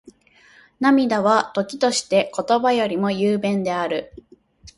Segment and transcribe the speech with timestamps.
[0.79, 4.11] 涙は、時として言葉よりも雄弁である。